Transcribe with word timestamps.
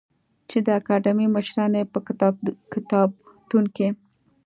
چې 0.49 0.57
د 0.65 0.67
اکاډمۍ 0.79 1.27
مشران 1.35 1.71
یې 1.79 1.83
په 1.93 1.99
کتابتون 2.75 3.65
کې 3.75 3.87